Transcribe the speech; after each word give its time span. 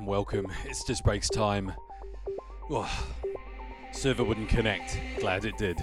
And 0.00 0.06
welcome. 0.06 0.50
It's 0.64 0.82
just 0.82 1.04
breaks 1.04 1.28
time. 1.28 1.74
Oh, 2.70 2.90
server 3.92 4.24
wouldn't 4.24 4.48
connect. 4.48 4.98
Glad 5.18 5.44
it 5.44 5.58
did. 5.58 5.78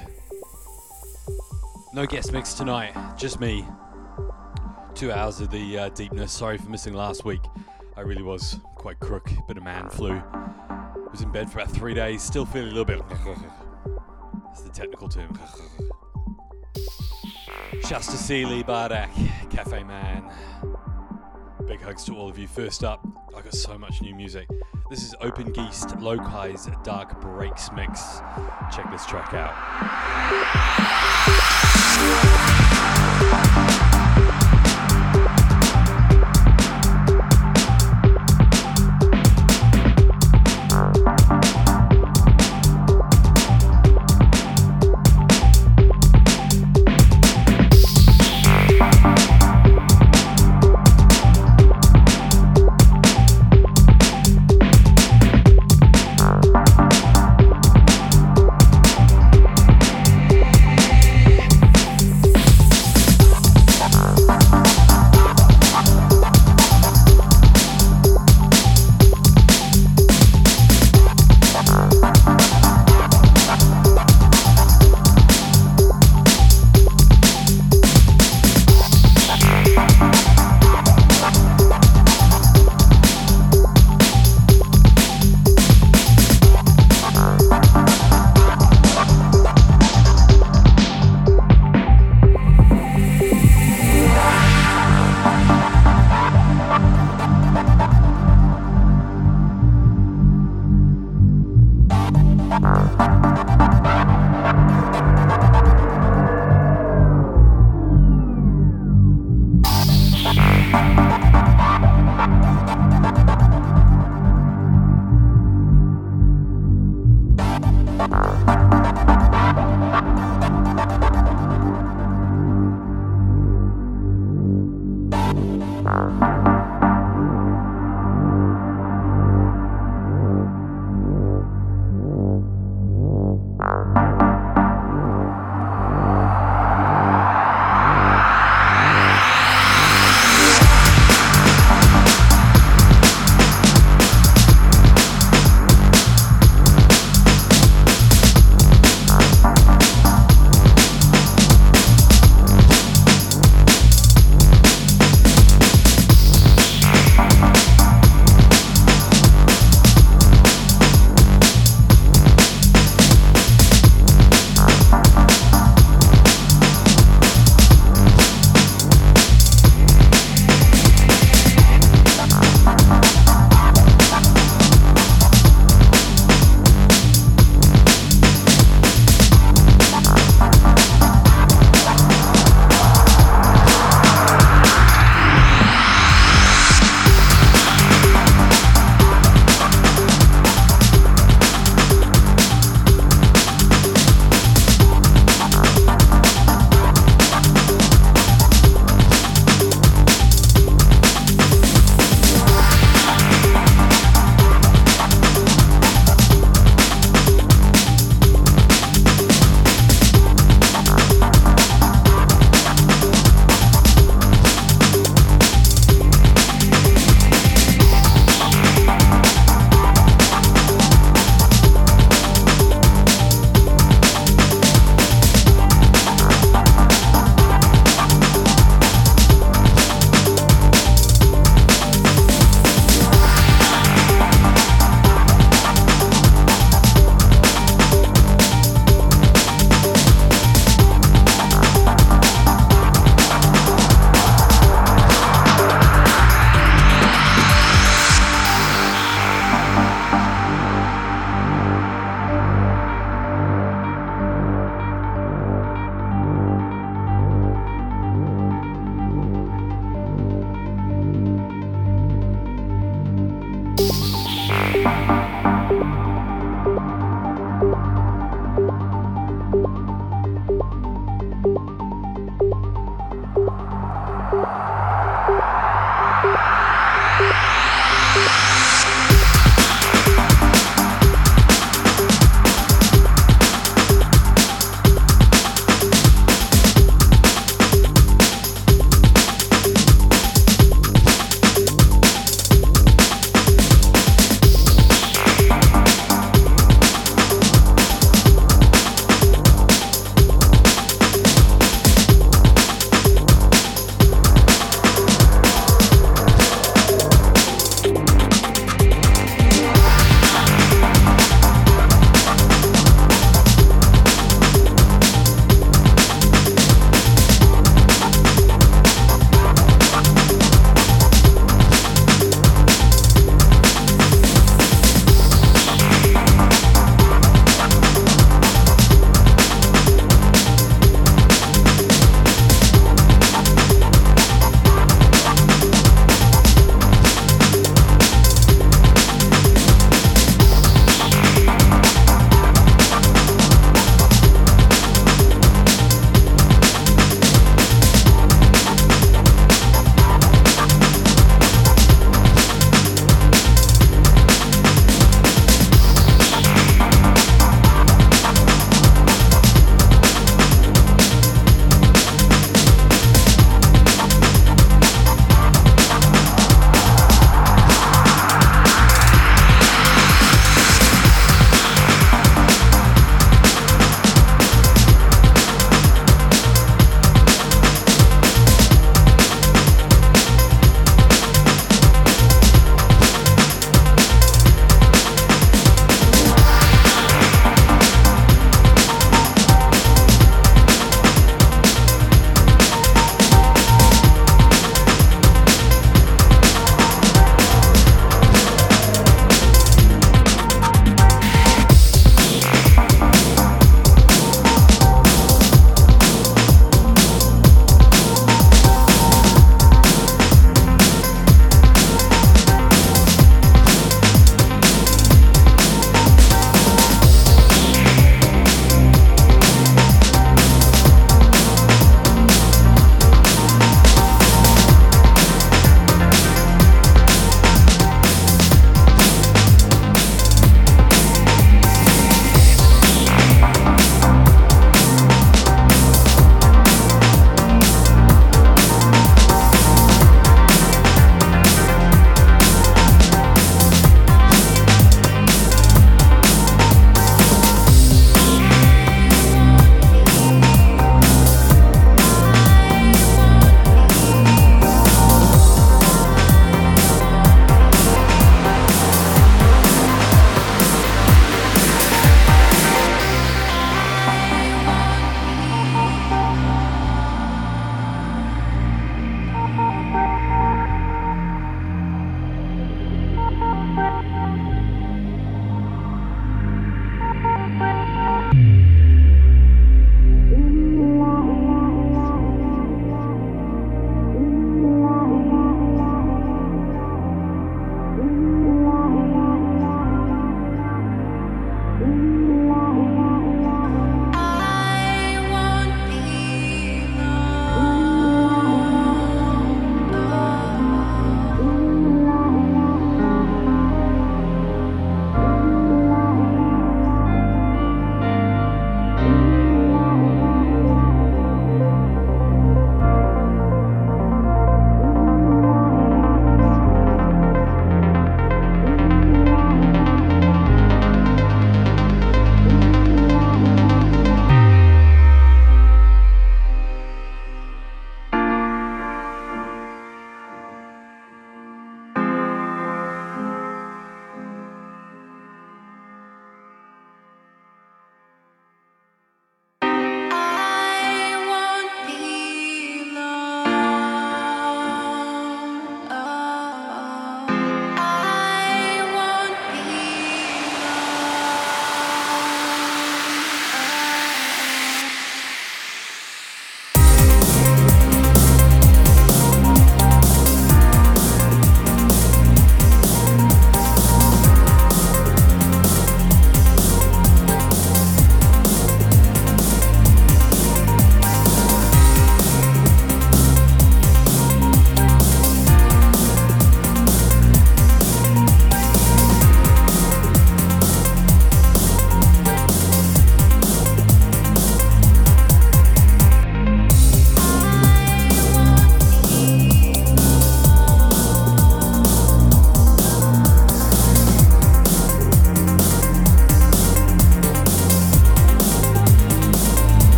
No 1.94 2.08
guest 2.08 2.34
mix 2.34 2.56
tonight, 2.56 2.96
just 3.16 3.40
me. 3.40 3.64
Two 4.96 5.12
hours 5.12 5.40
of 5.40 5.52
the 5.52 5.78
uh, 5.78 5.90
deepness. 5.90 6.32
Sorry 6.32 6.58
for 6.58 6.68
missing 6.68 6.96
last 6.96 7.26
week. 7.26 7.42
I 7.96 8.02
really 8.02 8.24
was 8.24 8.60
quite 8.74 9.00
crook, 9.00 9.30
bit 9.48 9.58
of 9.58 9.64
man 9.64 9.88
flu. 9.88 10.20
Was 11.12 11.22
in 11.22 11.32
bed 11.32 11.52
for 11.52 11.60
about 11.60 11.72
three 11.72 11.94
days, 11.94 12.24
still 12.24 12.48
feeling 12.48 12.72
a 12.72 12.76
little 12.76 12.86
bit. 12.86 13.00
That's 14.48 14.62
the 14.62 14.72
technical 14.72 15.10
term. 15.10 15.40
Shouts 17.84 18.08
to 18.08 18.18
Sealy, 18.18 18.64
Bardak, 18.64 19.12
Cafe 19.52 19.84
Man. 19.84 20.28
Big 21.68 21.82
hugs 21.82 22.04
to 22.06 22.16
all 22.16 22.28
of 22.28 22.40
you. 22.40 22.48
First 22.48 22.84
up, 22.84 23.07
I 23.38 23.42
got 23.42 23.54
so 23.54 23.78
much 23.78 24.02
new 24.02 24.16
music. 24.16 24.50
This 24.90 25.04
is 25.04 25.14
Open 25.22 25.54
Geist 25.54 25.90
Lokai's 25.90 26.68
Dark 26.84 27.22
Breaks 27.22 27.72
Mix. 27.72 28.20
Check 28.76 28.90
this 28.90 29.06
track 29.06 29.32
out. 29.36 29.54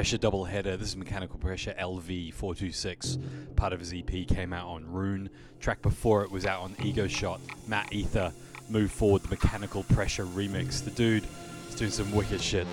Pressure 0.00 0.16
double 0.16 0.46
header. 0.46 0.78
This 0.78 0.88
is 0.88 0.96
mechanical 0.96 1.38
pressure 1.38 1.74
LV426. 1.78 3.54
Part 3.54 3.74
of 3.74 3.80
his 3.80 3.92
EP 3.92 4.26
came 4.26 4.54
out 4.54 4.66
on 4.66 4.90
Rune. 4.90 5.28
Track 5.60 5.82
before 5.82 6.24
it 6.24 6.30
was 6.30 6.46
out 6.46 6.62
on 6.62 6.74
Ego 6.82 7.06
Shot. 7.06 7.38
Matt 7.68 7.92
Ether 7.92 8.32
Move 8.70 8.90
forward 8.90 9.22
the 9.24 9.28
mechanical 9.28 9.82
pressure 9.82 10.24
remix. 10.24 10.82
The 10.82 10.90
dude 10.92 11.24
is 11.68 11.74
doing 11.74 11.90
some 11.90 12.10
wicked 12.12 12.40
shit. 12.40 12.66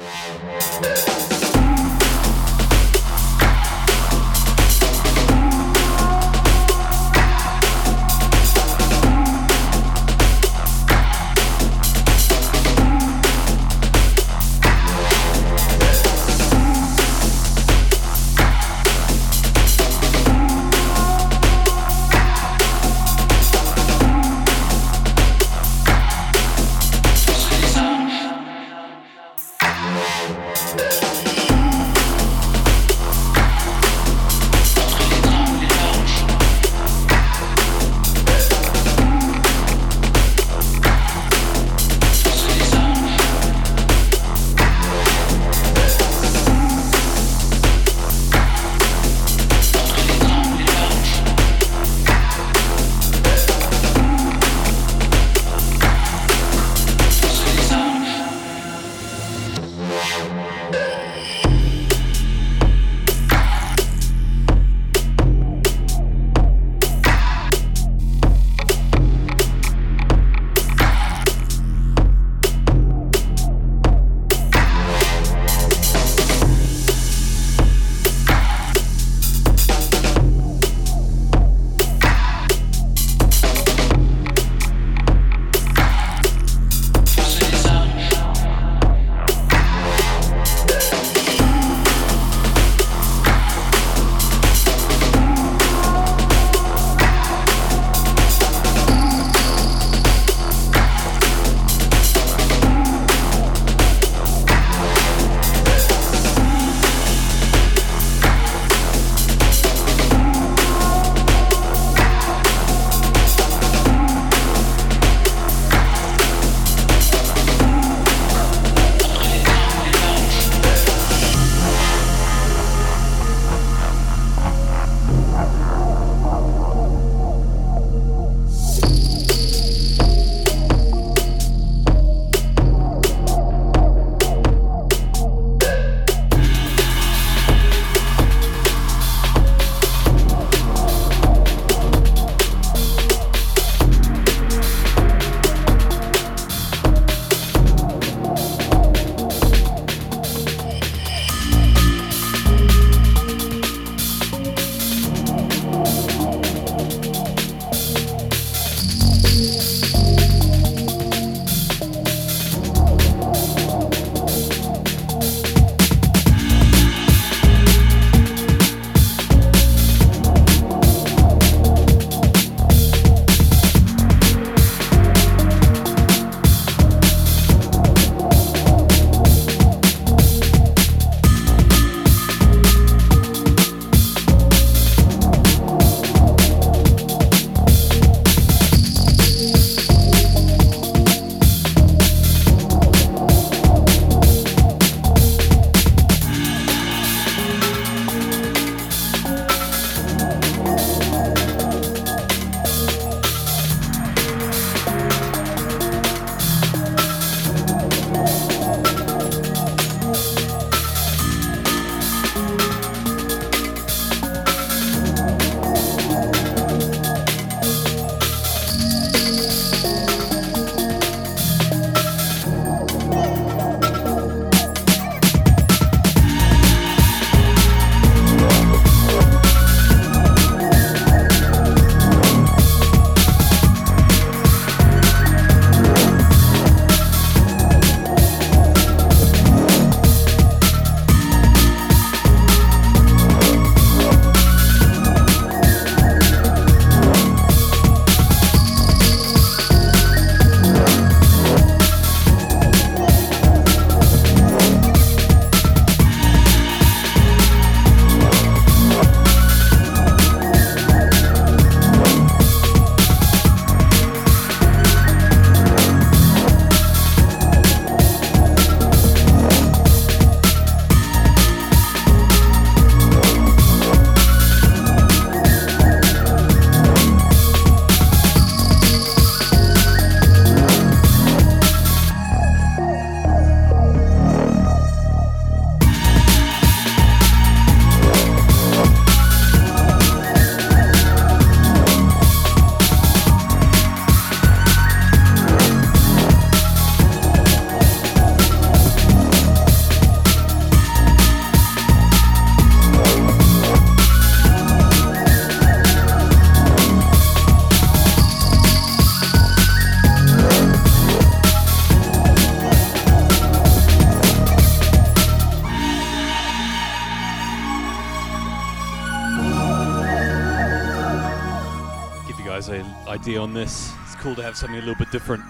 50 323.27 323.37
on 323.39 323.53
this. 323.53 323.91
It's 324.05 324.15
cool 324.15 324.35
to 324.35 324.41
have 324.41 324.55
something 324.55 324.77
a 324.77 324.79
little 324.79 324.95
bit 324.95 325.11
different. 325.11 325.43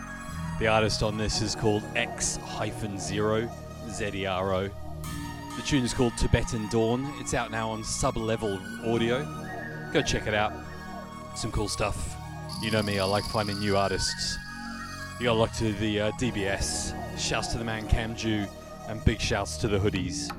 The 0.58 0.66
artist 0.66 1.04
on 1.04 1.16
this 1.16 1.44
is 1.44 1.54
called 1.54 1.84
X 1.96 2.38
hyphen 2.38 2.98
zero, 2.98 3.48
Z 3.88 4.10
E 4.16 4.26
R 4.26 4.52
O. 4.52 4.64
The 4.64 5.62
tune 5.64 5.84
is 5.84 5.94
called 5.94 6.18
Tibetan 6.18 6.68
Dawn. 6.70 7.08
It's 7.20 7.36
out 7.36 7.52
now 7.52 7.70
on 7.70 7.84
sub 7.84 8.18
level 8.18 8.60
audio. 8.84 9.24
Go 9.94 10.02
check 10.02 10.26
it 10.26 10.34
out. 10.34 10.54
Some 11.36 11.52
cool 11.52 11.68
stuff. 11.68 12.16
You 12.64 12.72
know 12.72 12.82
me, 12.82 12.98
I 12.98 13.04
like 13.04 13.26
finding 13.26 13.60
new 13.60 13.78
artists. 13.78 14.40
You 15.20 15.26
got 15.26 15.34
luck 15.34 15.52
look 15.52 15.58
to 15.60 15.74
the 15.74 16.02
uh, 16.02 16.12
DBS. 16.14 16.96
Shouts 17.20 17.50
to 17.50 17.60
the 17.60 17.64
man 17.64 17.88
Camju, 17.88 18.50
and 18.88 19.06
big 19.06 19.22
shouts 19.22 19.56
to 19.58 19.68
the 19.68 19.78
hoodies. 19.78 20.32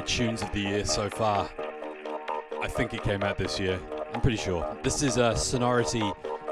Tunes 0.00 0.42
of 0.42 0.52
the 0.52 0.60
year 0.60 0.84
so 0.84 1.08
far. 1.08 1.48
I 2.62 2.68
think 2.68 2.94
it 2.94 3.02
came 3.02 3.22
out 3.22 3.38
this 3.38 3.58
year. 3.60 3.78
I'm 4.12 4.20
pretty 4.20 4.36
sure. 4.36 4.76
This 4.82 5.02
is 5.02 5.16
a 5.16 5.36
Sonority 5.36 6.02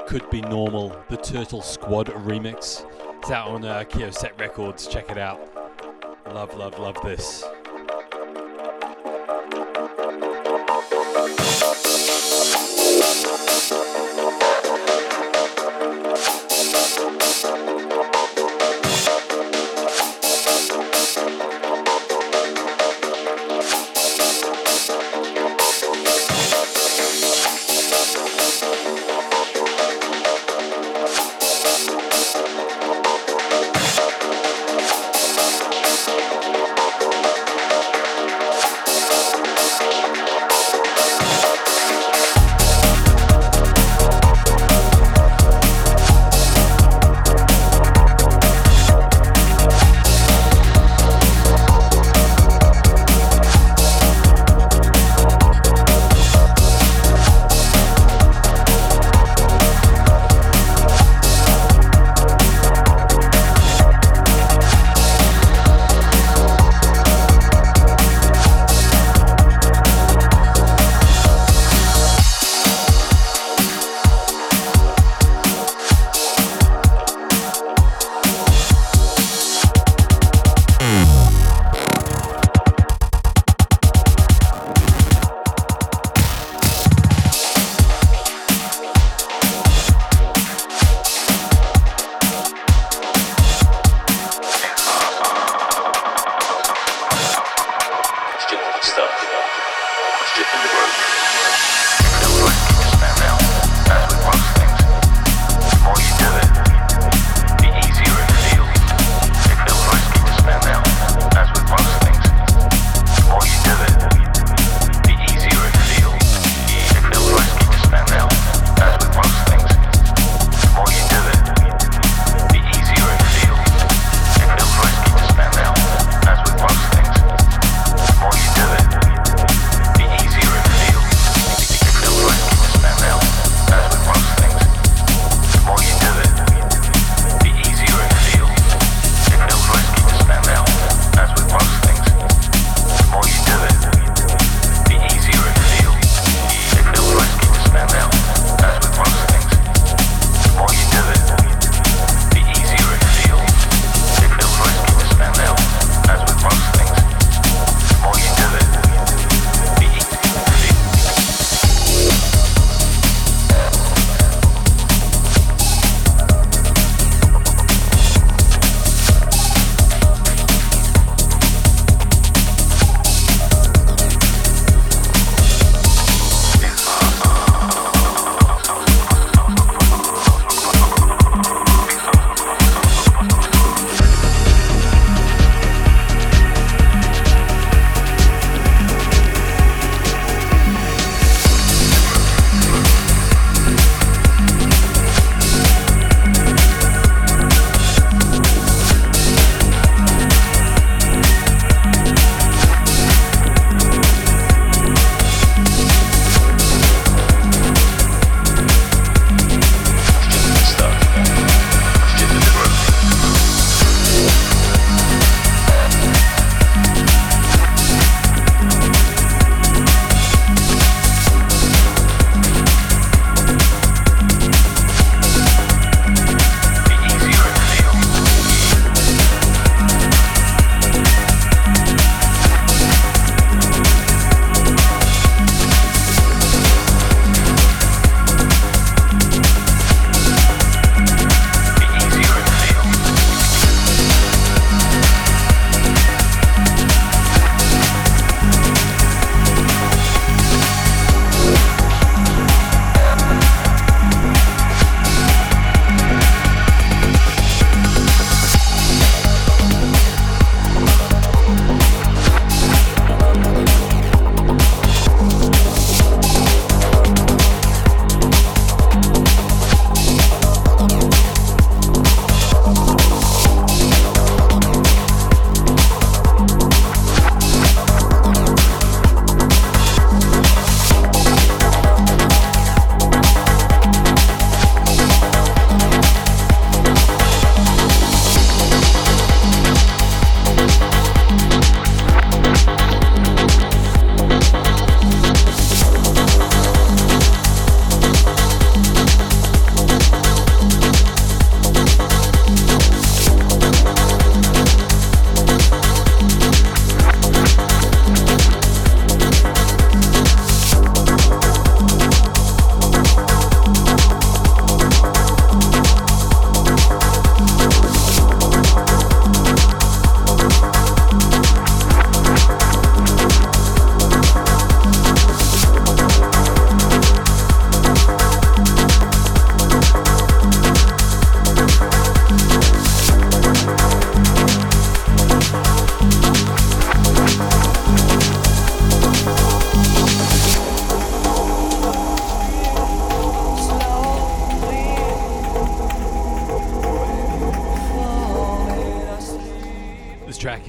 Could 0.07 0.29
Be 0.29 0.41
Normal, 0.41 0.95
the 1.09 1.17
Turtle 1.17 1.61
Squad 1.61 2.07
remix. 2.07 2.85
It's 3.19 3.31
out 3.31 3.47
on 3.47 3.65
uh, 3.65 4.11
Set 4.11 4.39
Records. 4.39 4.87
Check 4.87 5.09
it 5.09 5.17
out. 5.17 5.39
Love, 6.27 6.55
love, 6.55 6.77
love 6.79 6.97
this. 7.03 7.43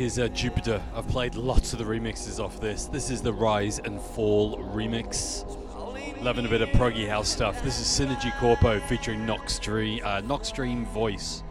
Is 0.05 0.19
uh, 0.19 0.29
Jupiter. 0.29 0.83
I've 0.95 1.09
played 1.09 1.35
lots 1.35 1.73
of 1.73 1.79
the 1.79 1.85
remixes 1.87 2.39
off 2.39 2.61
this. 2.61 2.85
This 2.85 3.11
is 3.11 3.23
the 3.23 3.33
Rise 3.33 3.79
and 3.79 3.99
Fall 3.99 4.59
remix. 4.59 5.47
Loving 6.23 6.45
a 6.45 6.49
bit 6.49 6.61
of 6.61 6.69
proggy 6.71 7.09
house 7.09 7.27
stuff. 7.27 7.63
This 7.63 7.81
is 7.81 7.87
Synergy 7.87 8.31
Corpo 8.39 8.81
featuring 8.81 9.21
Noxstream, 9.21 10.05
uh, 10.05 10.21
Noxstream 10.21 10.85
Voice. 10.89 11.43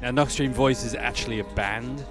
Now, 0.00 0.12
Noxstream 0.12 0.52
Voice 0.52 0.84
is 0.84 0.94
actually 0.94 1.40
a 1.40 1.44
band. 1.44 2.06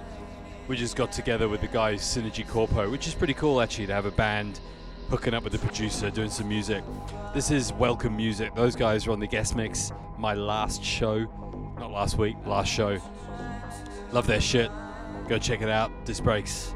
We 0.68 0.76
just 0.76 0.96
got 0.96 1.12
together 1.12 1.48
with 1.48 1.62
the 1.62 1.66
guys 1.66 2.02
Synergy 2.02 2.46
Corpo, 2.46 2.90
which 2.90 3.06
is 3.06 3.14
pretty 3.14 3.34
cool 3.34 3.62
actually 3.62 3.86
to 3.86 3.94
have 3.94 4.04
a 4.04 4.10
band 4.10 4.60
hooking 5.08 5.32
up 5.32 5.44
with 5.44 5.54
the 5.54 5.58
producer, 5.60 6.10
doing 6.10 6.28
some 6.28 6.46
music. 6.46 6.84
This 7.32 7.50
is 7.50 7.72
Welcome 7.72 8.14
Music. 8.14 8.54
Those 8.54 8.76
guys 8.76 9.06
are 9.06 9.12
on 9.12 9.20
the 9.20 9.26
guest 9.26 9.56
mix. 9.56 9.92
My 10.18 10.34
last 10.34 10.84
show, 10.84 11.20
not 11.78 11.90
last 11.90 12.18
week, 12.18 12.36
last 12.44 12.70
show. 12.70 12.98
Love 14.12 14.26
their 14.26 14.42
shit. 14.42 14.70
Go 15.28 15.38
check 15.38 15.62
it 15.62 15.68
out. 15.68 15.90
This 16.04 16.20
breaks. 16.20 16.74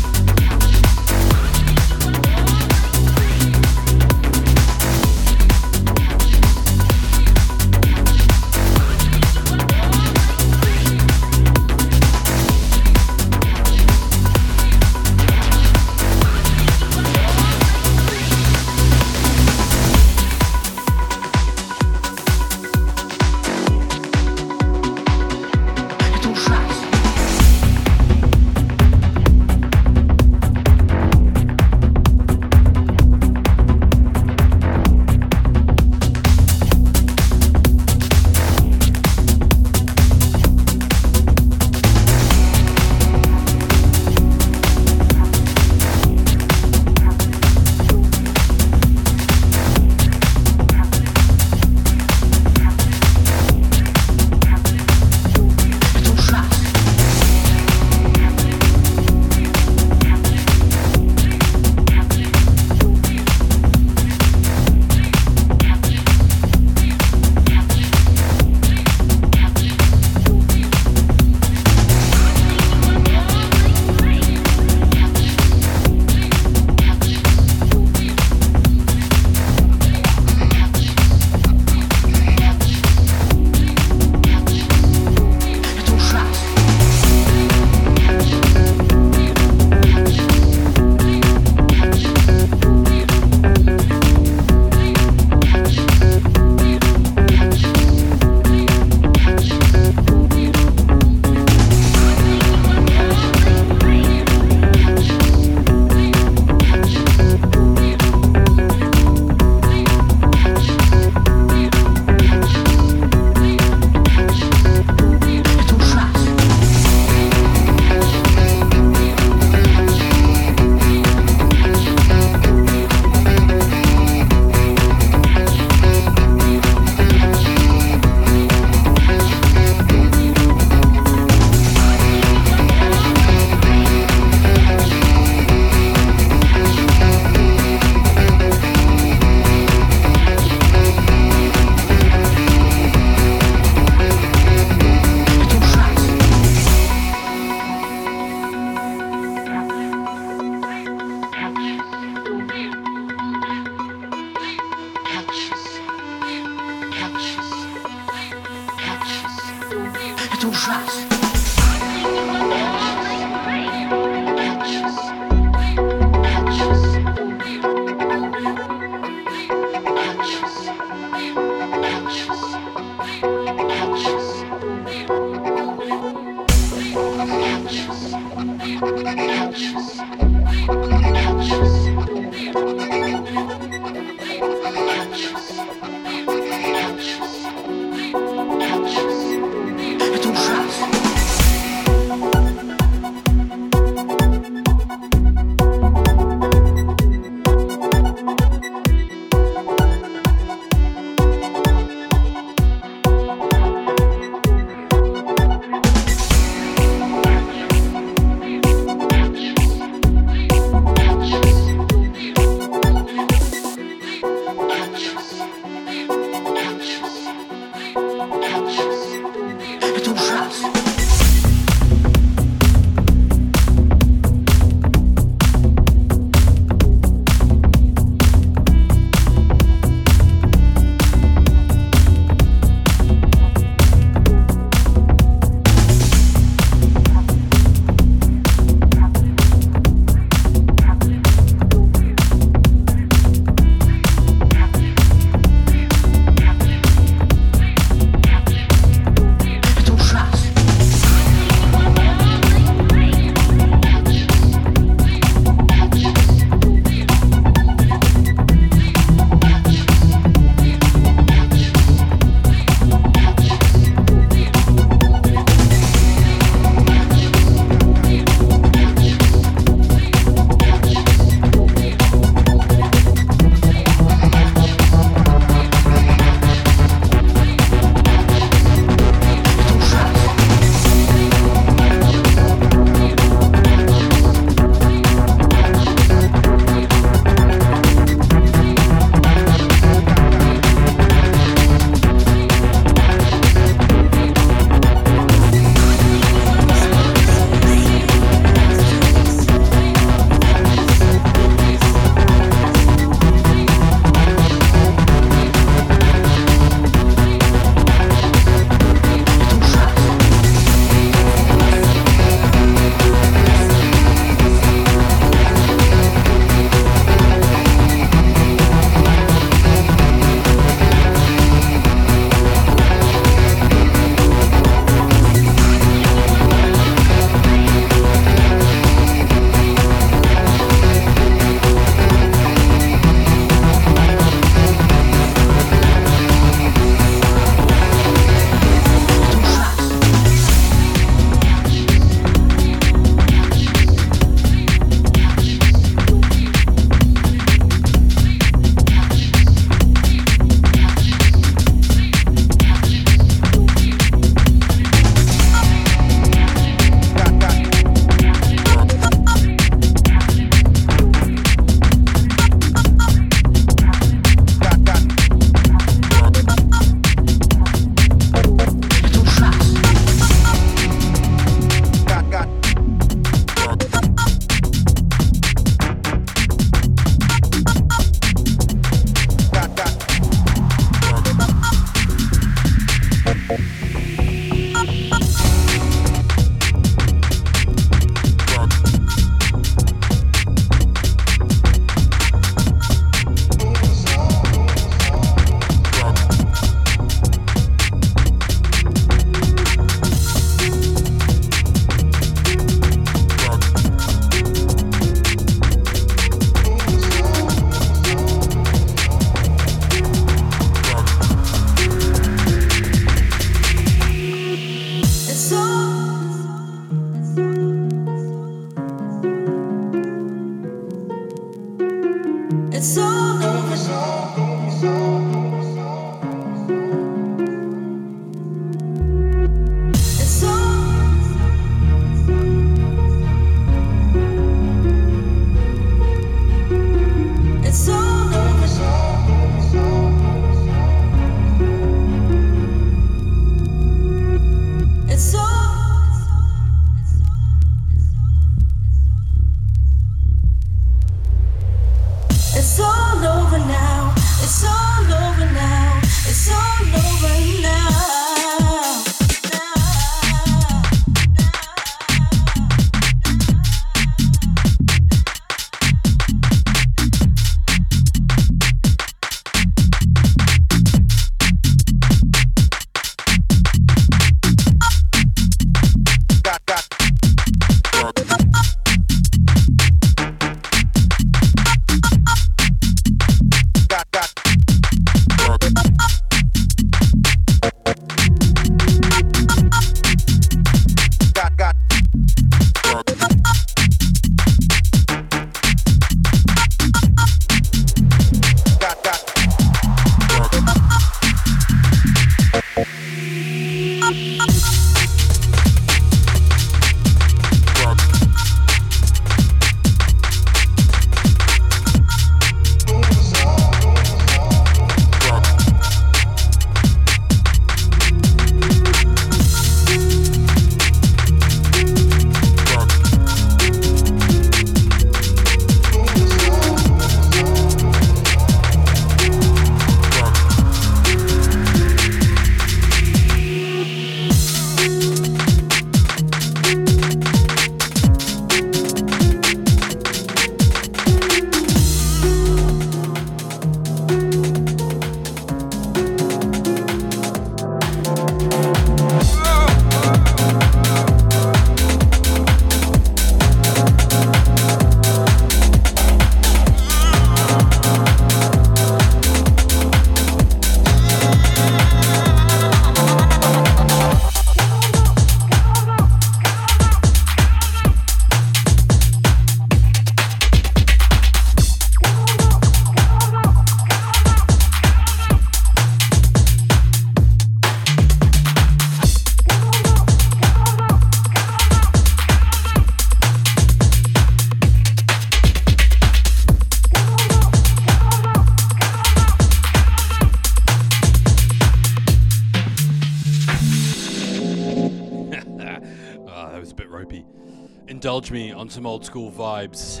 Indulge 598.16 598.32
me 598.32 598.50
on 598.50 598.66
some 598.66 598.86
old 598.86 599.04
school 599.04 599.30
vibes. 599.30 600.00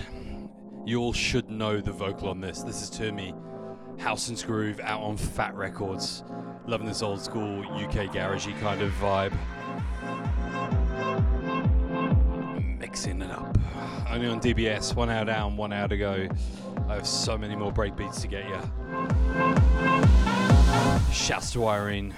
You 0.86 1.00
all 1.00 1.12
should 1.12 1.50
know 1.50 1.82
the 1.82 1.92
vocal 1.92 2.30
on 2.30 2.40
this. 2.40 2.62
This 2.62 2.80
is 2.80 2.88
Termi, 2.88 3.34
House 4.00 4.30
and 4.30 4.42
Groove, 4.42 4.80
out 4.80 5.02
on 5.02 5.18
Fat 5.18 5.54
Records. 5.54 6.24
Loving 6.66 6.86
this 6.86 7.02
old 7.02 7.20
school 7.20 7.60
UK 7.74 8.10
garagey 8.10 8.58
kind 8.58 8.80
of 8.80 8.90
vibe. 8.92 9.36
Mixing 12.78 13.20
it 13.20 13.30
up. 13.30 13.58
Only 14.08 14.28
on 14.28 14.40
DBS, 14.40 14.96
one 14.96 15.10
hour 15.10 15.26
down, 15.26 15.58
one 15.58 15.74
hour 15.74 15.86
to 15.86 15.98
go. 15.98 16.26
I 16.88 16.94
have 16.94 17.06
so 17.06 17.36
many 17.36 17.54
more 17.54 17.70
breakbeats 17.70 18.22
to 18.22 18.28
get 18.28 18.48
you. 18.48 18.58
Shouts 21.12 21.52
to 21.52 21.66
Irene. 21.66 22.14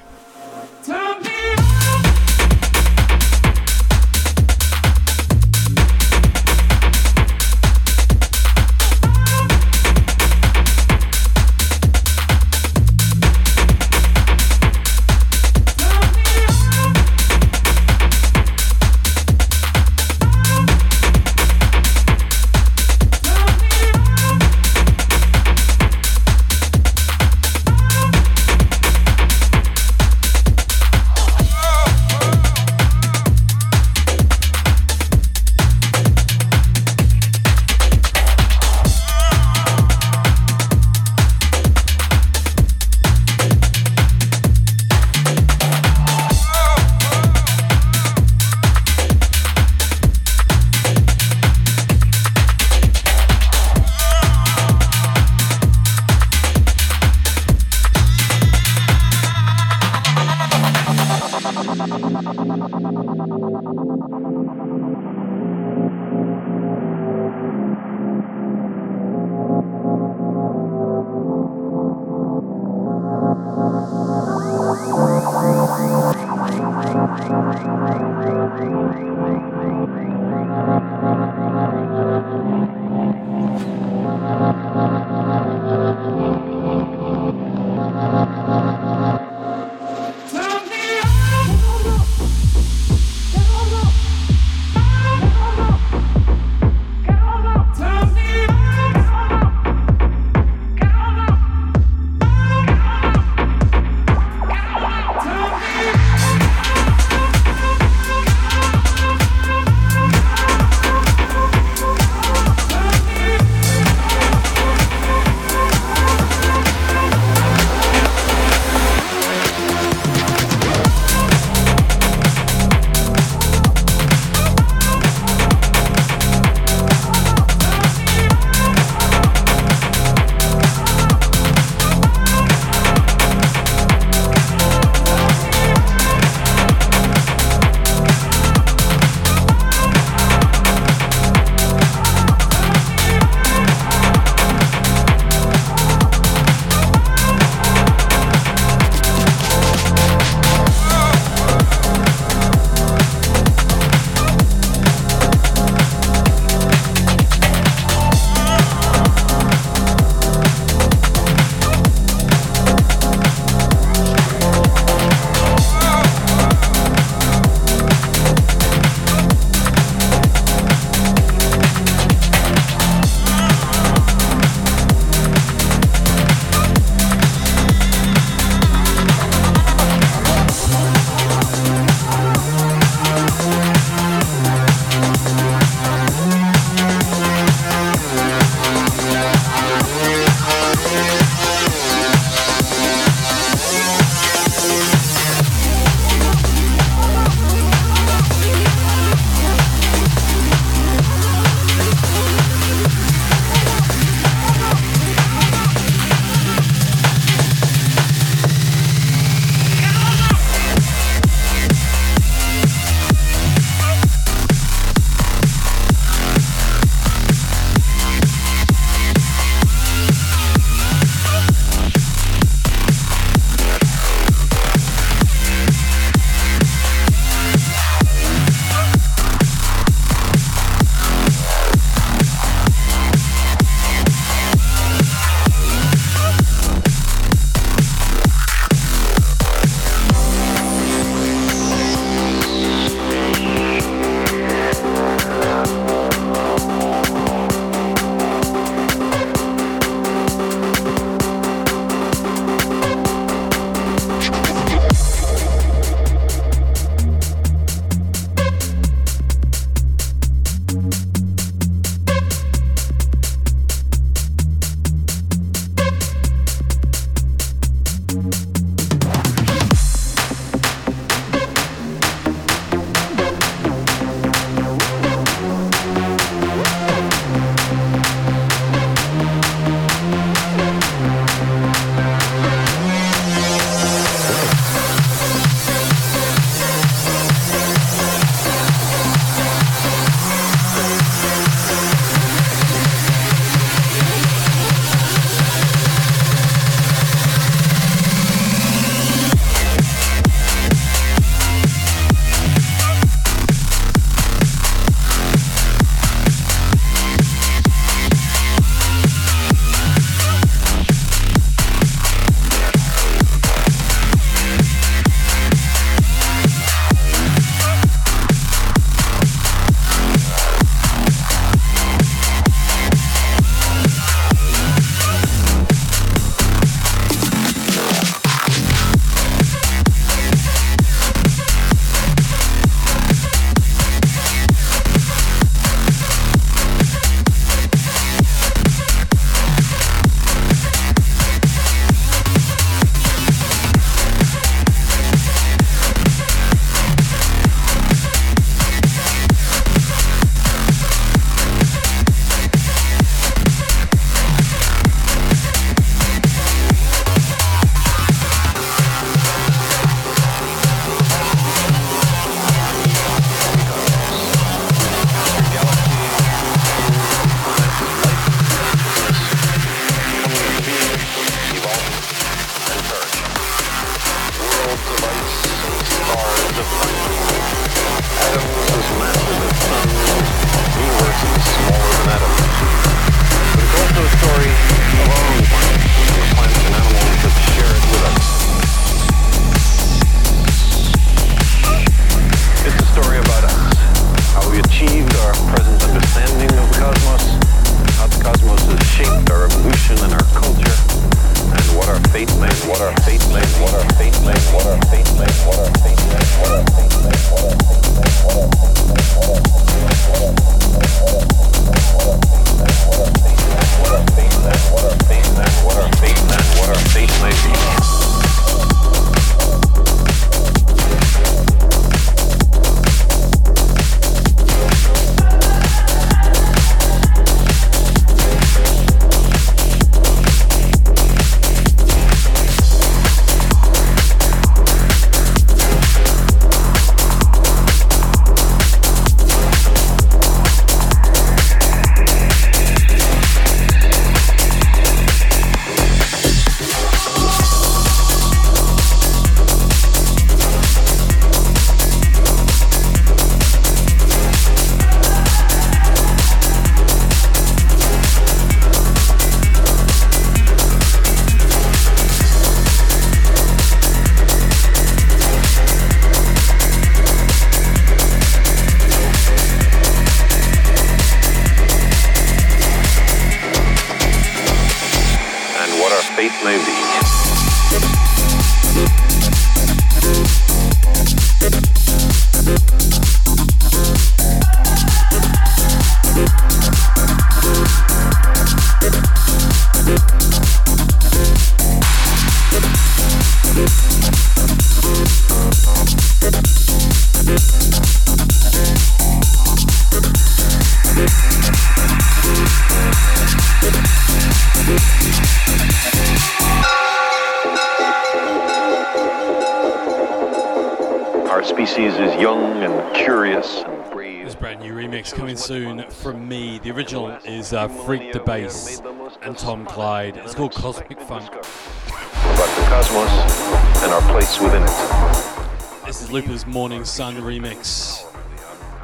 Is 516.90 517.52
uh, 517.52 517.68
Freak 517.68 518.12
the 518.12 518.20
Bass 518.20 518.80
and 519.20 519.36
Tom 519.36 519.66
Clyde. 519.66 520.16
It's 520.16 520.34
called 520.34 520.54
Cosmic 520.54 520.98
Funk. 521.02 521.28
About 521.28 522.56
the 522.56 522.64
cosmos 522.66 523.82
and 523.82 523.92
our 523.92 524.00
place 524.10 524.40
within 524.40 524.62
it. 524.62 525.84
This 525.84 526.00
is 526.00 526.10
Looper's 526.10 526.46
Morning 526.46 526.86
Sun 526.86 527.16
remix. 527.16 528.04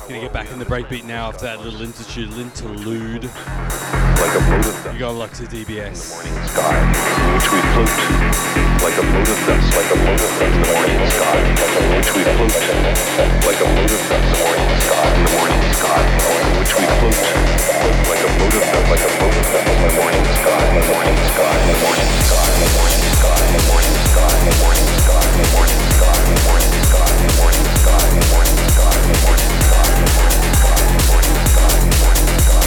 Gonna 0.01 0.21
get 0.21 0.35
back 0.35 0.53
in 0.53 0.59
the 0.59 0.67
breakbeat 0.67 1.05
now 1.05 1.29
after 1.29 1.47
that 1.47 1.61
little 1.61 1.81
interlude. 1.81 3.31
Like 4.25 4.33
a 4.33 4.41
of 4.41 4.95
You 4.95 5.01
got 5.01 5.15
luck 5.21 5.33
to 5.33 5.45
DBS. 5.45 6.17
morning 6.17 6.33
sky, 6.49 6.81
in 6.81 7.29
which 7.37 7.45
we 7.53 7.61
float. 7.77 7.93
Like 8.81 8.97
a 8.97 9.05
of 9.05 9.29
dust, 9.45 9.69
like 9.77 9.85
a 9.85 10.01
of 10.01 10.17
dust, 10.17 10.41
the 10.41 10.65
morning 10.65 11.05
sky, 11.13 11.45
in 11.45 11.93
which 11.93 12.09
we 12.17 12.25
float. 12.33 12.57
Like 13.45 13.61
a 13.61 13.69
of 13.69 13.85
dust, 13.85 14.09
the 14.09 14.37
morning 14.41 14.73
sky, 14.81 15.13
the 15.13 15.29
morning 15.37 15.65
sky, 15.77 16.01
in 16.41 16.57
which 16.57 16.73
we 16.73 16.85
float 17.05 17.21
like 18.09 18.25
a 18.25 18.33
of 18.33 18.49
dust, 18.49 18.81
like 18.89 19.05
a 19.05 19.13
of 19.13 19.29
dust 19.29 19.61
the 19.61 19.93
morning 19.93 20.25
sky, 20.41 20.57
the 20.73 20.83
morning 20.89 21.21
sky, 21.29 21.53
the 21.61 21.77
morning 21.85 22.09
sky, 22.25 22.49
the 22.49 22.69
morning 22.73 23.05
sky, 23.05 23.45
the 23.45 23.61
morning 23.69 23.93
sky, 24.09 24.33
the 24.41 24.53
morning 24.65 24.89
sky, 25.05 25.21
the 25.21 25.45
morning 25.53 25.85
sky, 25.85 26.17
the 26.25 26.41
morning 26.41 26.73
sky, 26.73 27.05
the 27.05 27.29
morning 27.29 27.61
sky, 27.61 27.93
the 27.93 28.25
morning 28.33 28.57
sky, 28.57 28.89
the 28.89 29.17
morning 29.21 29.45
sky, 29.45 29.69
the 29.69 29.93
morning 29.93 30.41
sky, 30.55 30.73
the 30.85 31.03
morning 31.05 31.37
sky, 31.45 31.69
the 31.75 31.93
morning 32.01 32.33
sky, 32.49 32.64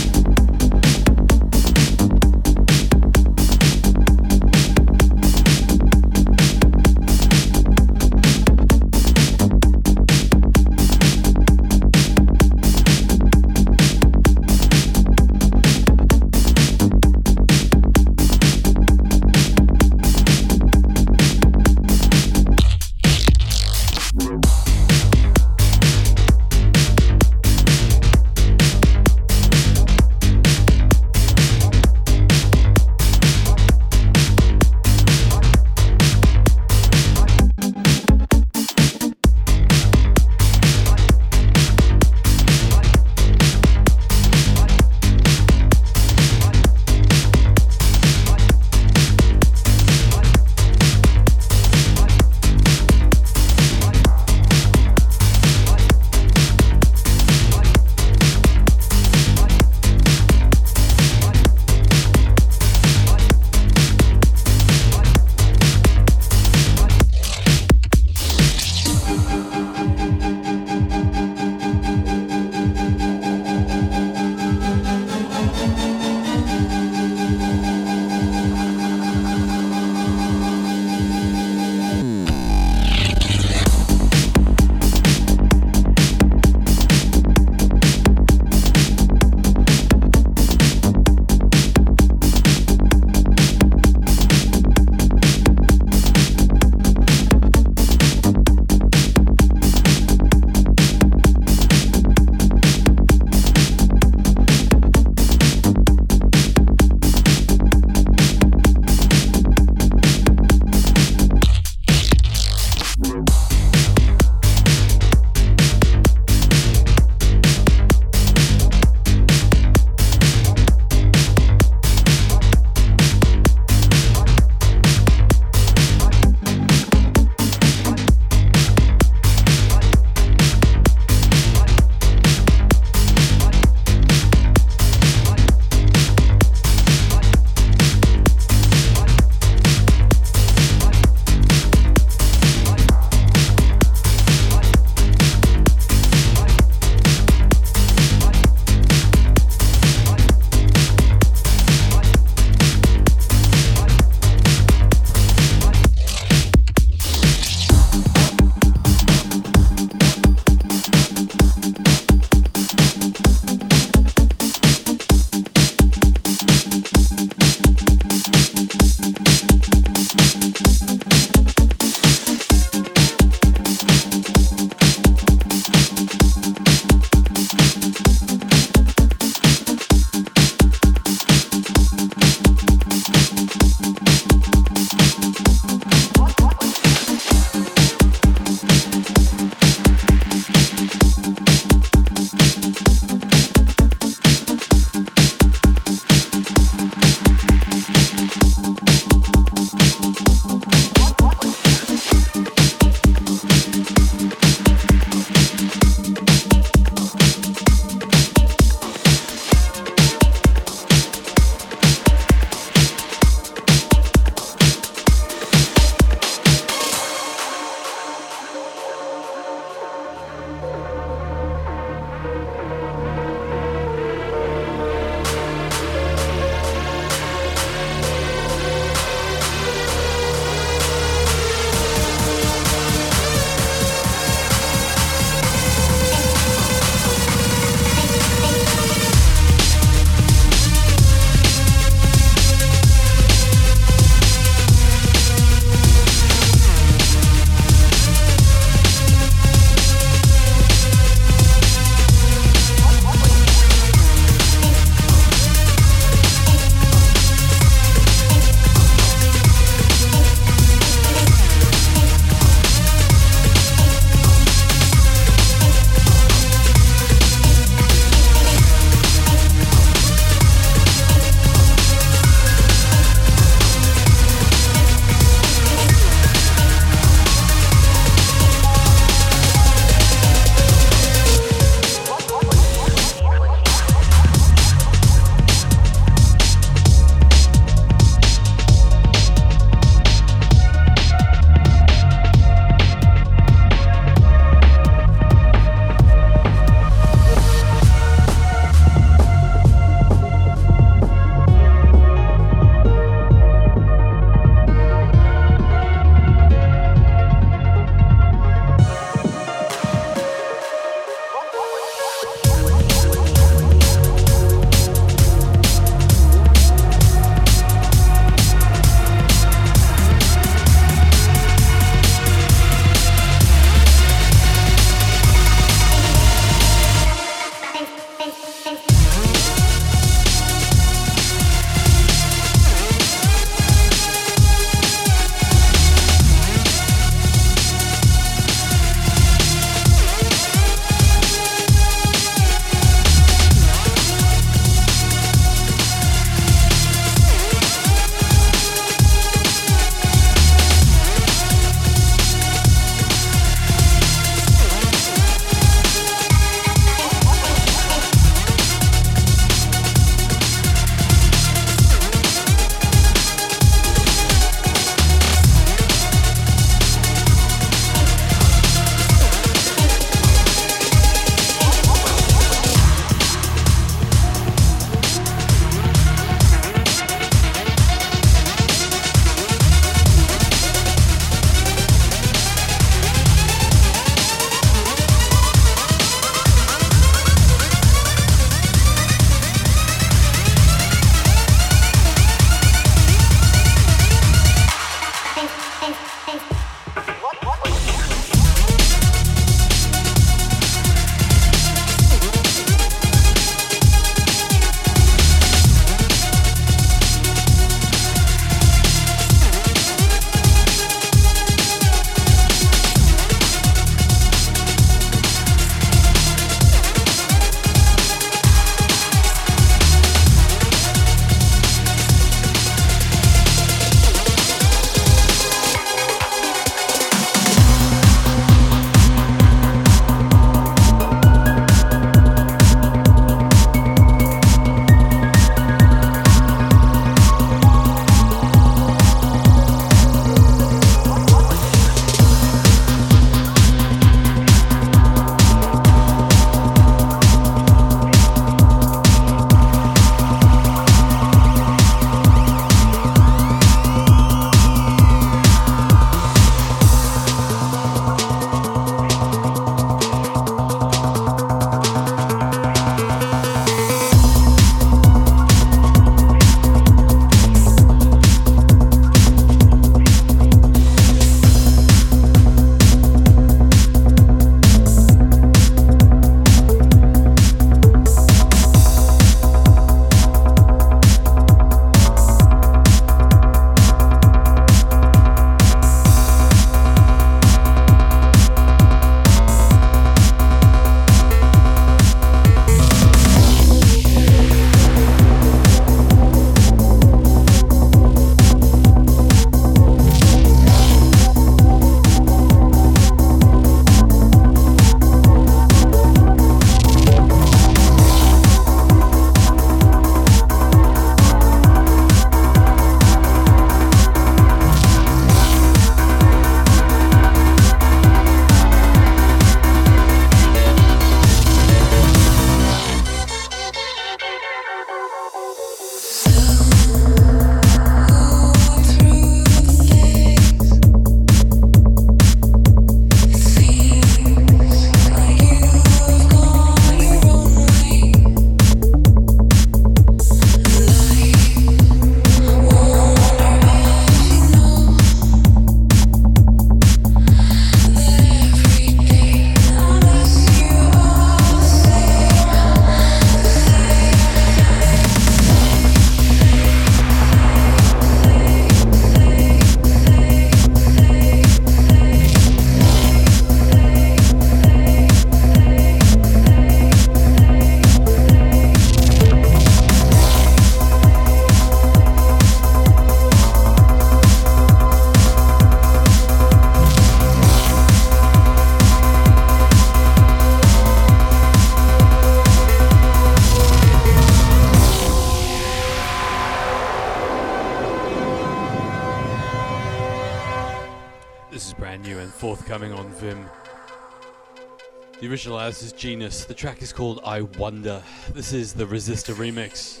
Artist 595.48 595.82
is 595.82 595.92
Genus. 595.92 596.44
The 596.44 596.52
track 596.52 596.82
is 596.82 596.92
called 596.92 597.20
I 597.24 597.40
Wonder. 597.40 598.02
This 598.34 598.52
is 598.52 598.74
the 598.74 598.84
Resistor 598.84 599.34
remix. 599.34 600.00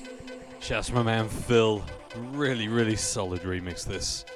Shouts 0.60 0.88
to 0.88 0.94
my 0.94 1.02
man 1.02 1.28
Phil. 1.28 1.82
Really, 2.32 2.68
really 2.68 2.94
solid 2.94 3.40
remix 3.40 3.84
this. 3.84 4.26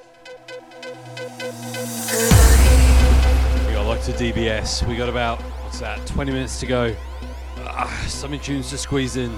We 3.67 3.75
got 3.75 3.87
lots 3.87 4.09
of 4.09 4.15
DBS. 4.15 4.89
We 4.89 4.97
got 4.97 5.11
about, 5.11 5.41
what's 5.43 5.81
that, 5.81 6.05
20 6.07 6.33
minutes 6.33 6.59
to 6.61 6.67
go. 6.67 6.97
Ah, 7.59 8.05
some 8.09 8.39
tunes 8.39 8.71
to 8.71 8.79
squeeze 8.79 9.17
in. 9.17 9.31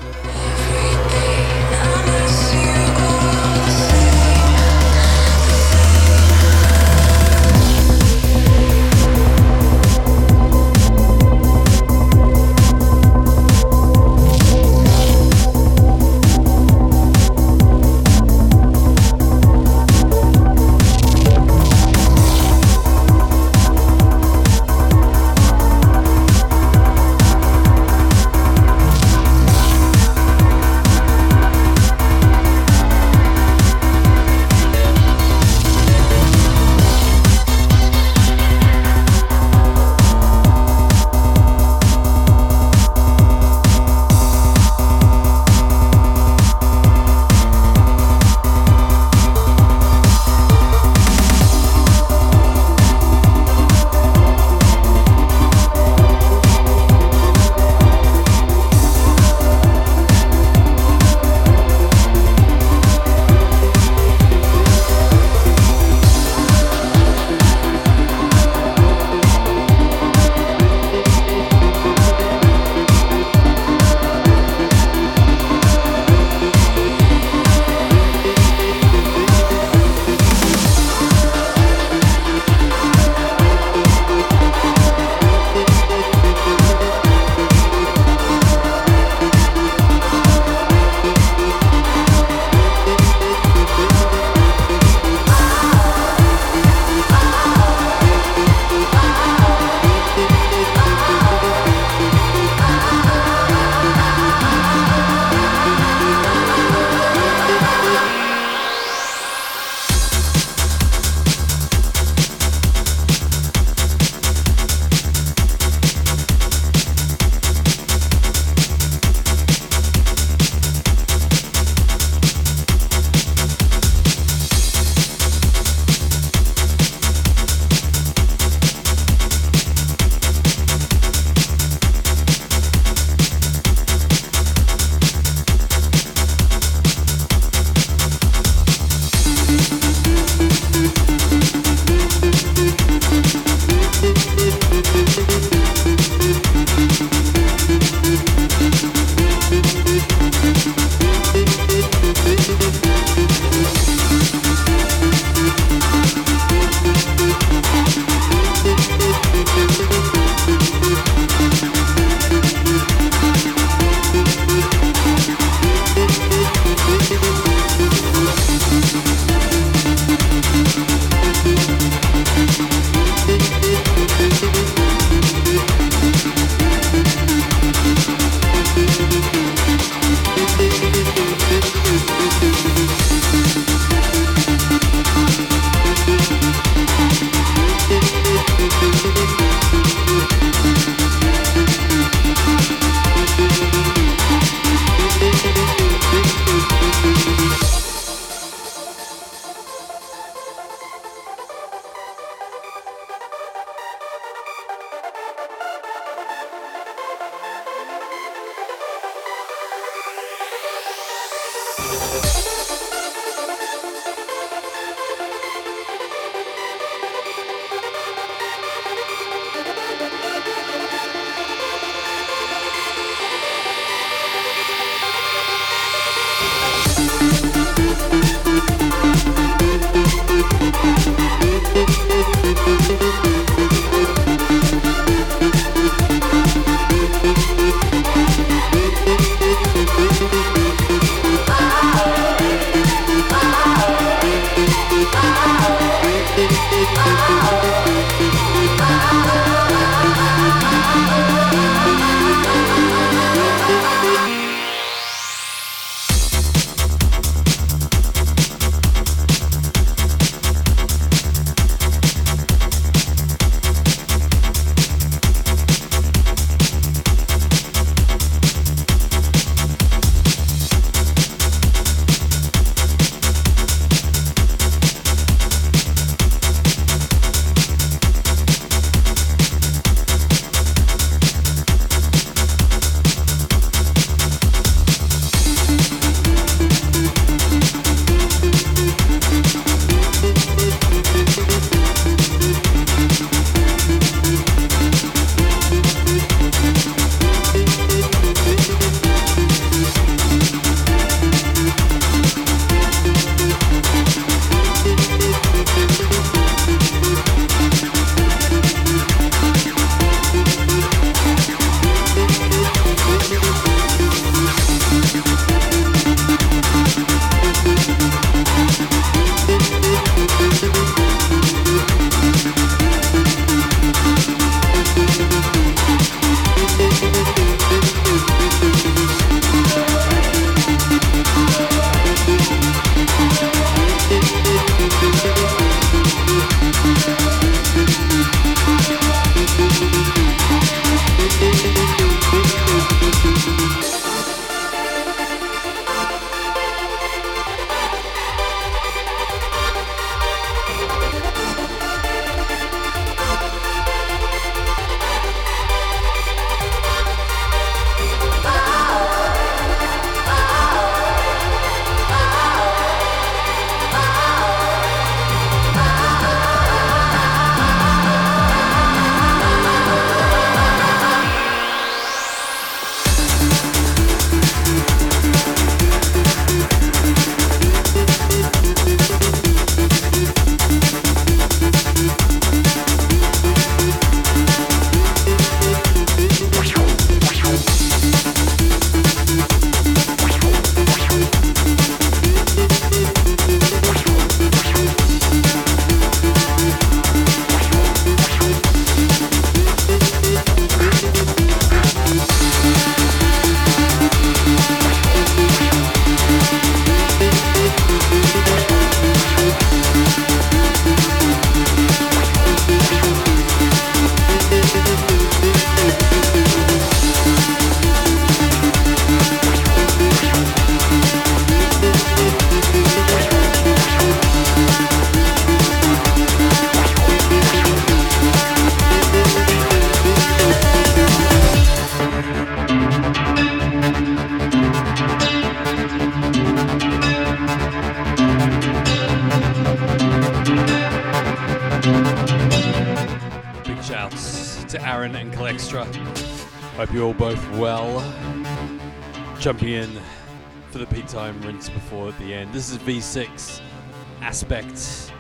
aspect. 454.37 455.11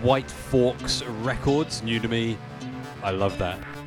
White 0.00 0.30
Forks 0.30 1.02
Records, 1.02 1.82
new 1.82 1.98
to 1.98 2.06
me. 2.06 2.38
I 3.02 3.10
love 3.10 3.36
that. 3.38 3.79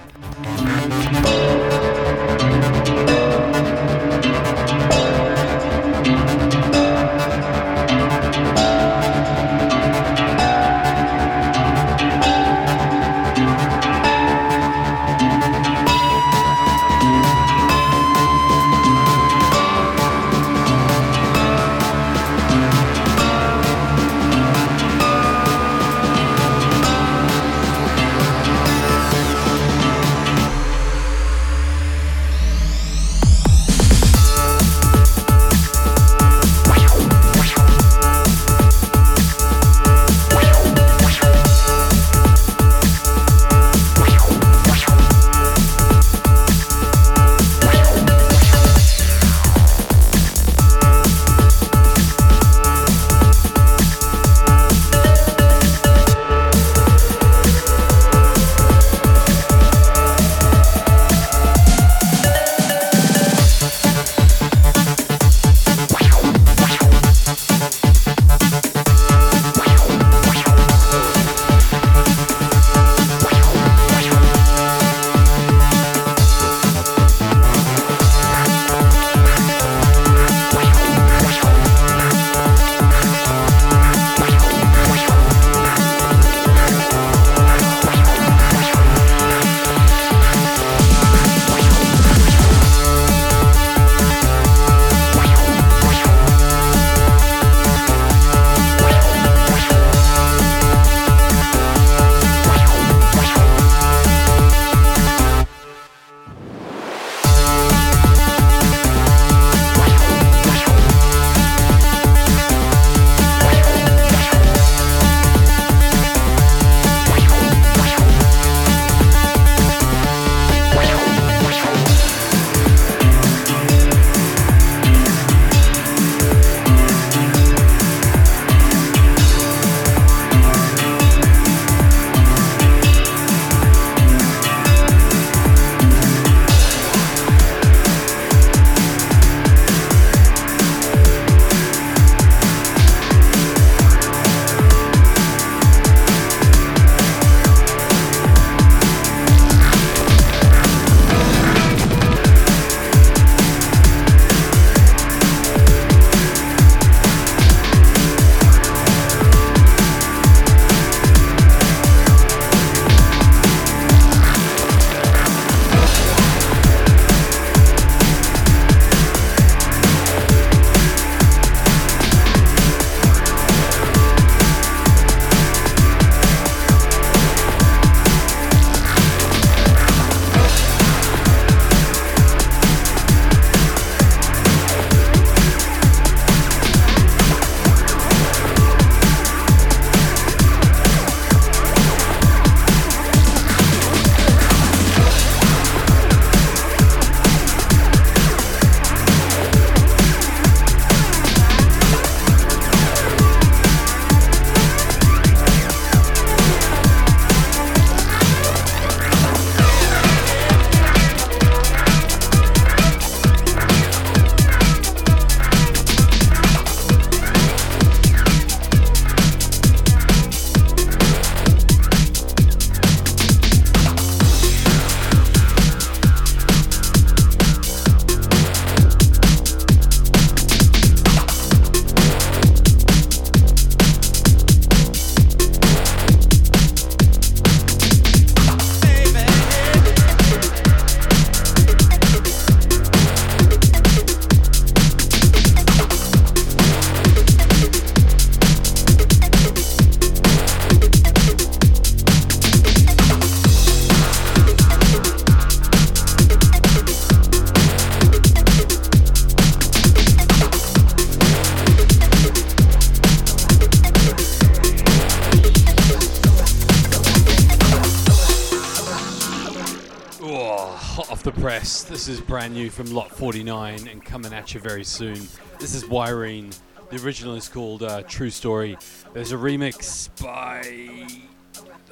Press. 271.44 271.84
This 271.84 272.07
is 272.07 272.22
brand 272.22 272.53
new 272.53 272.70
from 272.70 272.94
Lot 272.94 273.11
49 273.11 273.90
and 273.90 274.02
coming 274.06 274.32
at 274.32 274.53
you 274.53 274.61
very 274.61 274.86
soon. 274.86 275.28
This 275.60 275.76
is 275.76 275.84
Wyrene. 275.84 276.57
The 276.90 277.03
original 277.03 277.36
is 277.36 277.49
called 277.49 277.84
uh, 277.84 278.03
True 278.03 278.30
Story. 278.30 278.78
There's 279.14 279.34
a 279.34 279.36
remix 279.36 280.07
by. 280.24 281.06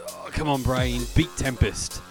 Oh, 0.07 0.29
come 0.31 0.47
on, 0.47 0.63
brain. 0.63 1.01
Beat 1.15 1.35
Tempest. 1.35 2.01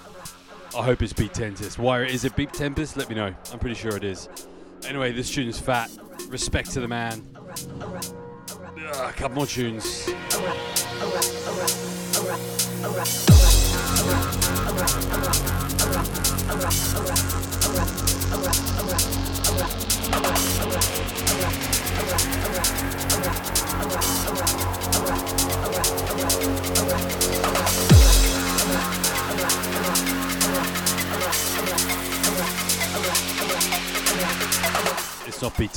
I 0.77 0.83
hope 0.83 1.01
it's 1.01 1.15
Beat 1.15 1.33
Tempest. 1.33 1.79
Why 1.79 2.03
is 2.03 2.27
it 2.27 2.37
Beat 2.37 2.53
Tempest? 2.53 2.99
Let 2.99 3.09
me 3.09 3.15
know. 3.15 3.35
I'm 3.51 3.59
pretty 3.59 3.75
sure 3.75 3.97
it 3.97 4.05
is. 4.05 4.29
Anyway, 4.85 5.11
this 5.13 5.31
tune 5.31 5.49
is 5.49 5.59
fat. 5.59 5.91
Respect 6.29 6.71
to 6.73 6.81
the 6.81 6.89
man. 6.89 7.27
A 8.97 9.13
couple 9.13 9.37
more 9.37 9.47
tunes. 9.47 10.11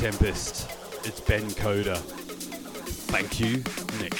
Tempest, 0.03 0.69
it's 1.05 1.21
Ben 1.21 1.49
Coda. 1.53 1.95
Thank 3.07 3.39
you, 3.39 3.63
Nick. 4.01 4.13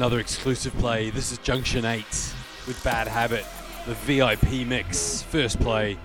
Another 0.00 0.18
exclusive 0.18 0.72
play. 0.78 1.10
This 1.10 1.30
is 1.30 1.36
Junction 1.36 1.84
8 1.84 2.02
with 2.66 2.80
Bad 2.82 3.06
Habit, 3.06 3.44
the 3.84 3.92
VIP 3.92 4.66
mix. 4.66 5.20
First 5.20 5.60
play. 5.60 5.98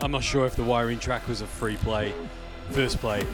I'm 0.00 0.10
not 0.10 0.24
sure 0.24 0.46
if 0.46 0.56
the 0.56 0.64
wiring 0.64 0.98
track 0.98 1.28
was 1.28 1.42
a 1.42 1.46
free 1.46 1.76
play. 1.76 2.14
First 2.70 3.00
play. 3.00 3.26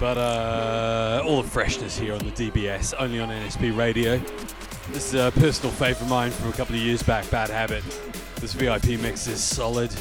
But 0.00 0.16
uh, 0.16 1.22
all 1.26 1.42
the 1.42 1.48
freshness 1.50 1.98
here 1.98 2.14
on 2.14 2.20
the 2.20 2.30
DBS, 2.30 2.94
only 2.98 3.20
on 3.20 3.28
NSP 3.28 3.76
Radio. 3.76 4.16
This 4.92 5.12
is 5.12 5.14
a 5.14 5.30
personal 5.32 5.70
favourite 5.70 6.00
of 6.00 6.08
mine 6.08 6.30
from 6.30 6.48
a 6.48 6.52
couple 6.52 6.74
of 6.74 6.80
years 6.80 7.02
back, 7.02 7.30
Bad 7.30 7.50
Habit. 7.50 7.84
This 8.36 8.54
VIP 8.54 8.98
mix 8.98 9.26
is 9.26 9.44
solid. 9.44 9.92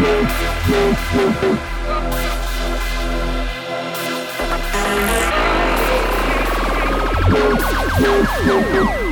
Move. 0.00 0.39
Thank 8.42 9.09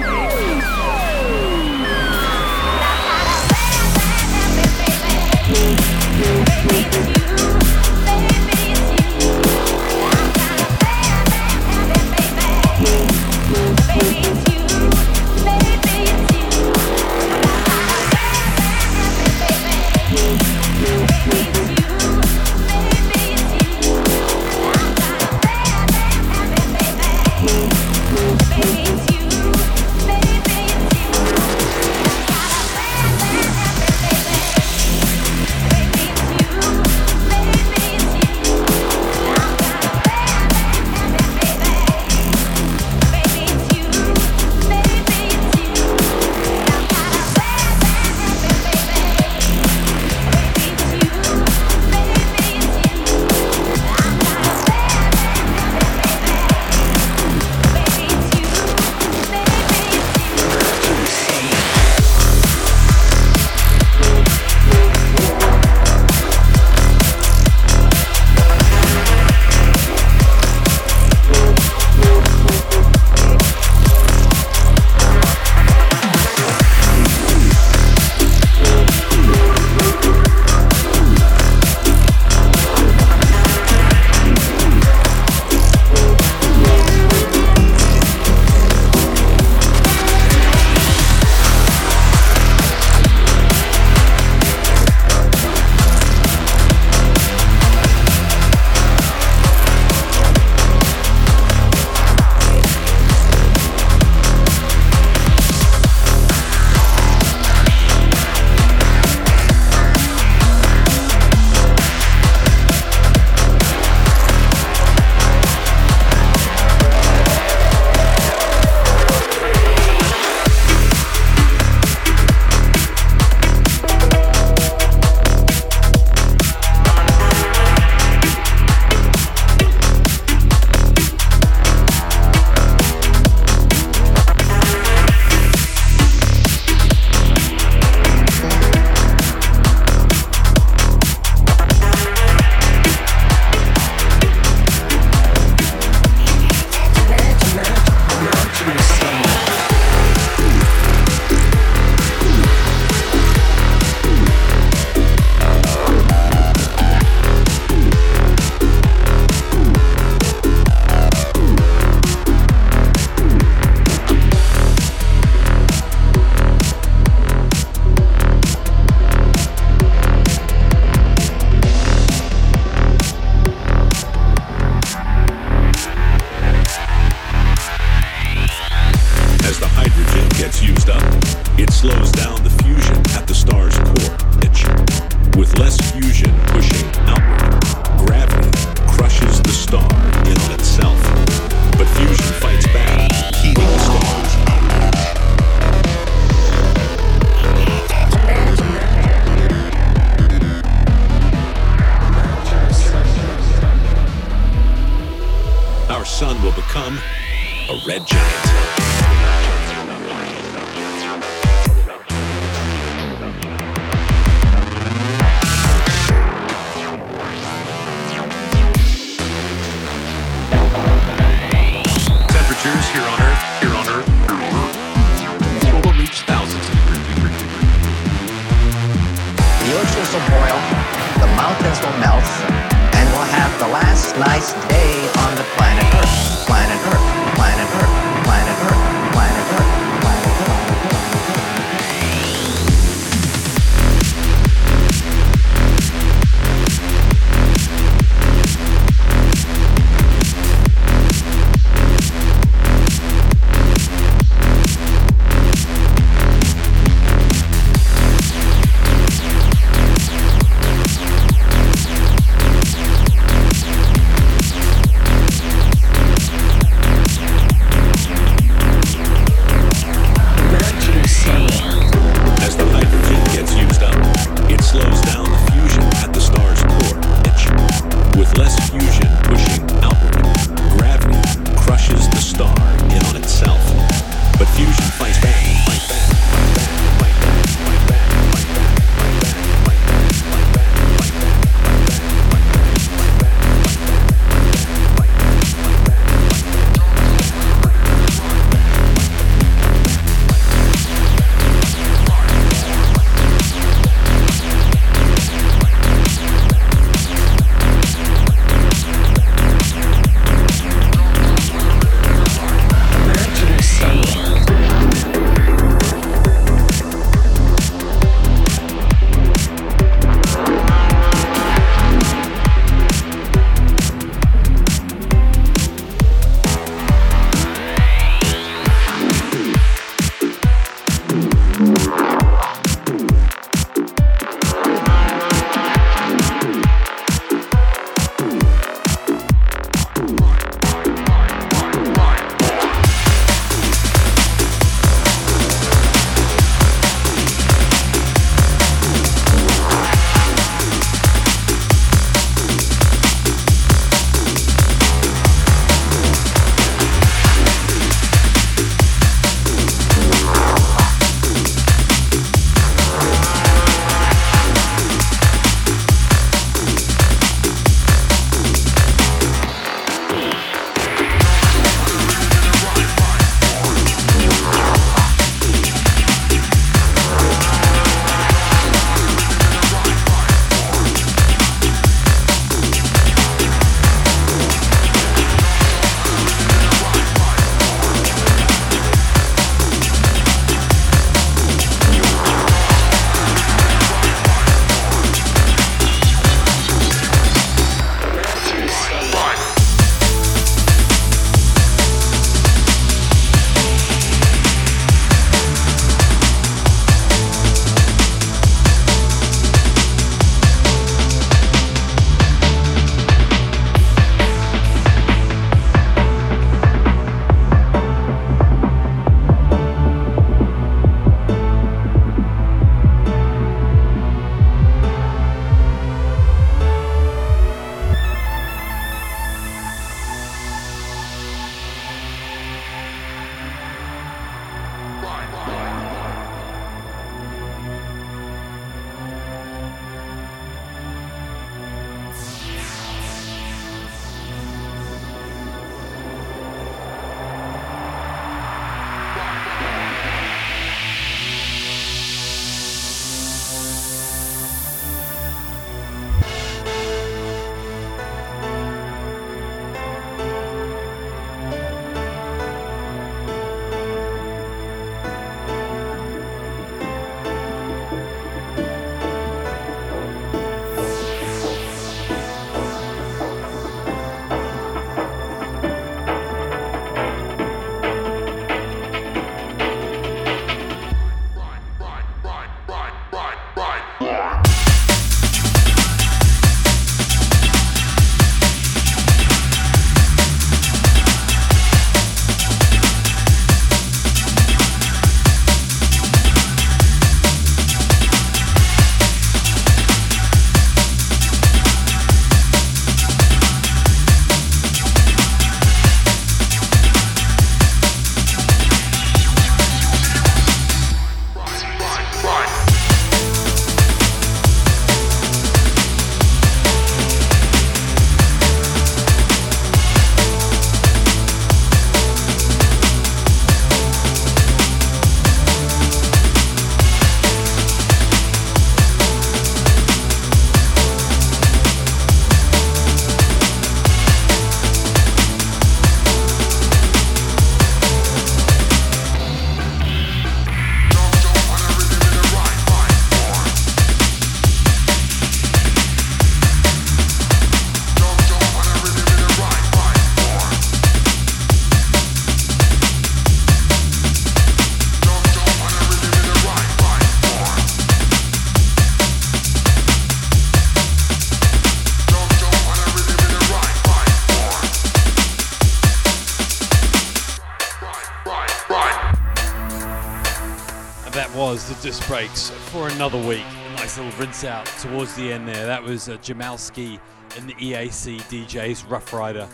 breaks 572.08 572.48
for 572.48 572.88
another 572.88 573.18
week. 573.28 573.44
Nice 573.76 573.98
little 573.98 574.18
rinse 574.18 574.42
out 574.42 574.64
towards 574.80 575.14
the 575.14 575.30
end 575.30 575.46
there. 575.46 575.66
That 575.66 575.82
was 575.82 576.08
uh, 576.08 576.16
Jamalski 576.16 576.98
and 577.36 577.46
the 577.46 577.52
EAC 577.56 578.16
DJs 578.22 578.90
Rough 578.90 579.12
Rider. 579.12 579.46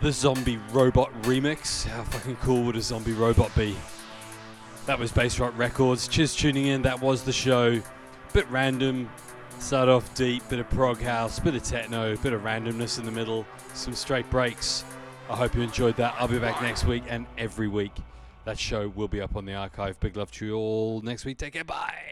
The 0.00 0.10
Zombie 0.10 0.58
Robot 0.72 1.12
remix. 1.24 1.86
How 1.86 2.02
fucking 2.04 2.36
cool 2.36 2.62
would 2.62 2.76
a 2.76 2.80
zombie 2.80 3.12
robot 3.12 3.54
be? 3.54 3.76
That 4.86 4.98
was 4.98 5.12
Bass 5.12 5.38
Rock 5.38 5.52
Records. 5.58 6.08
Cheers 6.08 6.34
tuning 6.34 6.68
in. 6.68 6.80
That 6.80 6.98
was 6.98 7.24
the 7.24 7.32
show. 7.32 7.78
Bit 8.32 8.50
random. 8.50 9.10
Start 9.58 9.90
off 9.90 10.14
deep. 10.14 10.48
Bit 10.48 10.60
of 10.60 10.70
prog 10.70 11.02
house. 11.02 11.38
Bit 11.38 11.56
of 11.56 11.62
techno. 11.62 12.16
Bit 12.16 12.32
of 12.32 12.40
randomness 12.40 12.98
in 12.98 13.04
the 13.04 13.12
middle. 13.12 13.44
Some 13.74 13.92
straight 13.94 14.30
breaks. 14.30 14.82
I 15.28 15.36
hope 15.36 15.54
you 15.54 15.60
enjoyed 15.60 15.96
that. 15.96 16.14
I'll 16.18 16.26
be 16.26 16.38
back 16.38 16.62
next 16.62 16.86
week 16.86 17.02
and 17.06 17.26
every 17.36 17.68
week. 17.68 17.89
That 18.44 18.58
show 18.58 18.88
will 18.88 19.08
be 19.08 19.20
up 19.20 19.36
on 19.36 19.44
the 19.44 19.54
archive. 19.54 20.00
Big 20.00 20.16
love 20.16 20.30
to 20.32 20.46
you 20.46 20.56
all 20.56 21.00
next 21.02 21.24
week. 21.24 21.38
Take 21.38 21.52
care. 21.52 21.64
Bye. 21.64 22.09